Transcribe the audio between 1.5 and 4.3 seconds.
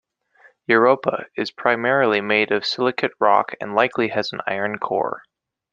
primarily made of silicate rock and likely